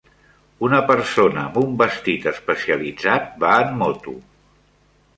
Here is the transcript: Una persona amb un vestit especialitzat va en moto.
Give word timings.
Una 0.67 0.79
persona 0.91 1.43
amb 1.43 1.59
un 1.63 1.77
vestit 1.83 2.27
especialitzat 2.33 3.31
va 3.47 3.55
en 3.67 3.81
moto. 3.85 4.21